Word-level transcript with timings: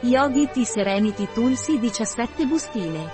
Yogi 0.00 0.48
Tea 0.52 0.64
Serenity 0.64 1.26
Tulsi 1.34 1.76
17 1.80 2.46
bustine. 2.46 3.10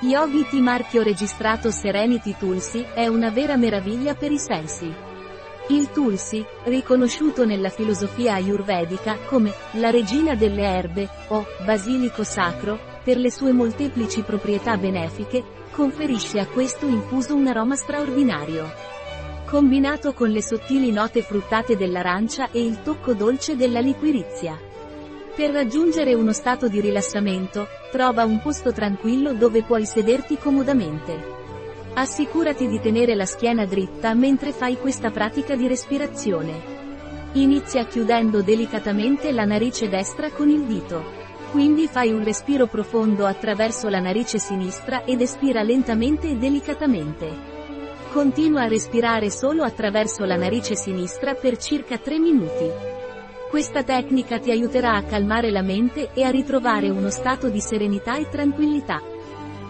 Yogi 0.00 0.46
Tea 0.46 0.60
marchio 0.60 1.02
registrato 1.02 1.70
Serenity 1.70 2.36
Tulsi 2.38 2.84
è 2.92 3.06
una 3.06 3.30
vera 3.30 3.56
meraviglia 3.56 4.14
per 4.14 4.30
i 4.30 4.38
sensi. 4.38 4.94
Il 5.68 5.90
Tulsi, 5.90 6.44
riconosciuto 6.64 7.46
nella 7.46 7.70
filosofia 7.70 8.34
ayurvedica 8.34 9.16
come 9.28 9.50
la 9.72 9.88
regina 9.88 10.34
delle 10.34 10.62
erbe 10.62 11.08
o 11.28 11.46
basilico 11.64 12.22
sacro, 12.22 12.78
per 13.02 13.16
le 13.16 13.30
sue 13.30 13.52
molteplici 13.52 14.20
proprietà 14.20 14.76
benefiche, 14.76 15.42
conferisce 15.70 16.38
a 16.38 16.46
questo 16.46 16.84
infuso 16.84 17.34
un 17.34 17.46
aroma 17.46 17.76
straordinario. 17.76 18.70
Combinato 19.46 20.12
con 20.12 20.28
le 20.28 20.42
sottili 20.42 20.92
note 20.92 21.22
fruttate 21.22 21.78
dell'arancia 21.78 22.50
e 22.50 22.62
il 22.62 22.82
tocco 22.82 23.14
dolce 23.14 23.56
della 23.56 23.80
liquirizia. 23.80 24.67
Per 25.38 25.52
raggiungere 25.52 26.14
uno 26.14 26.32
stato 26.32 26.66
di 26.66 26.80
rilassamento, 26.80 27.68
trova 27.92 28.24
un 28.24 28.40
posto 28.40 28.72
tranquillo 28.72 29.34
dove 29.34 29.62
puoi 29.62 29.86
sederti 29.86 30.36
comodamente. 30.36 31.16
Assicurati 31.94 32.66
di 32.66 32.80
tenere 32.80 33.14
la 33.14 33.24
schiena 33.24 33.64
dritta 33.64 34.14
mentre 34.14 34.50
fai 34.50 34.76
questa 34.78 35.12
pratica 35.12 35.54
di 35.54 35.68
respirazione. 35.68 36.60
Inizia 37.34 37.86
chiudendo 37.86 38.42
delicatamente 38.42 39.30
la 39.30 39.44
narice 39.44 39.88
destra 39.88 40.28
con 40.32 40.48
il 40.48 40.64
dito. 40.64 41.04
Quindi 41.52 41.86
fai 41.86 42.10
un 42.10 42.24
respiro 42.24 42.66
profondo 42.66 43.24
attraverso 43.24 43.88
la 43.88 44.00
narice 44.00 44.40
sinistra 44.40 45.04
ed 45.04 45.20
espira 45.20 45.62
lentamente 45.62 46.30
e 46.30 46.34
delicatamente. 46.34 47.30
Continua 48.10 48.62
a 48.62 48.68
respirare 48.68 49.30
solo 49.30 49.62
attraverso 49.62 50.24
la 50.24 50.34
narice 50.34 50.74
sinistra 50.74 51.34
per 51.34 51.58
circa 51.58 51.96
3 51.96 52.18
minuti. 52.18 52.96
Questa 53.48 53.82
tecnica 53.82 54.38
ti 54.38 54.50
aiuterà 54.50 54.96
a 54.96 55.02
calmare 55.04 55.50
la 55.50 55.62
mente 55.62 56.10
e 56.12 56.22
a 56.22 56.28
ritrovare 56.28 56.90
uno 56.90 57.08
stato 57.08 57.48
di 57.48 57.60
serenità 57.60 58.18
e 58.18 58.28
tranquillità. 58.28 59.00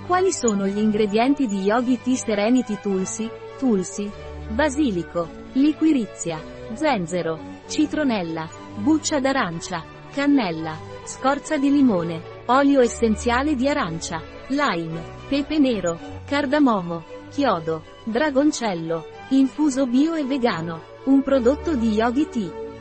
Quali 0.04 0.32
sono 0.32 0.66
gli 0.66 0.78
ingredienti 0.78 1.46
di 1.46 1.60
Yogi 1.60 2.00
Tea 2.02 2.16
Serenity 2.16 2.76
Tulsi? 2.82 3.30
Tulsi, 3.56 4.10
basilico, 4.48 5.28
liquirizia, 5.52 6.42
zenzero, 6.72 7.38
citronella, 7.68 8.48
buccia 8.78 9.20
d'arancia, 9.20 9.84
cannella, 10.12 10.76
scorza 11.04 11.56
di 11.56 11.70
limone, 11.70 12.20
olio 12.46 12.80
essenziale 12.80 13.54
di 13.54 13.68
arancia, 13.68 14.20
lime, 14.48 15.02
pepe 15.28 15.58
nero, 15.60 16.00
cardamomo, 16.26 17.04
chiodo, 17.30 17.84
dragoncello, 18.02 19.06
infuso 19.28 19.86
bio 19.86 20.14
e 20.14 20.24
vegano, 20.24 20.82
un 21.04 21.22
prodotto 21.22 21.76
di 21.76 21.92
Yogi 21.92 22.28
Tea, 22.28 22.66